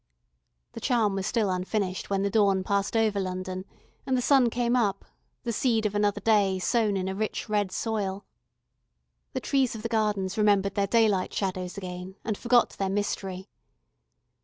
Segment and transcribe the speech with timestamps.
[0.71, 3.65] The charm was still unfinished when the dawn passed over London,
[4.03, 5.05] and the sun came up,
[5.43, 8.25] the seed of another day, sown in a rich red soil.
[9.33, 13.47] The trees of the Gardens remembered their daylight shadows again, and forgot their mystery.